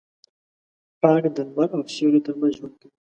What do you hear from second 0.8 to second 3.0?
پاڼې د لمر او سیوري ترمنځ ژوند کوي.